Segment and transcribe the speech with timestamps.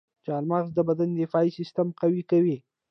[0.25, 2.57] چارمغز د بدن دفاعي سیستم قوي کوي.